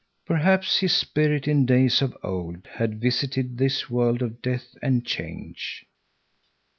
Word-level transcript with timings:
Perhaps 0.25 0.79
his 0.79 0.95
spirit 0.95 1.47
in 1.47 1.63
days 1.67 2.01
of 2.01 2.17
old 2.23 2.65
had 2.65 2.99
visited 2.99 3.59
this 3.59 3.87
world 3.87 4.23
of 4.23 4.41
death 4.41 4.75
and 4.81 5.05
change. 5.05 5.85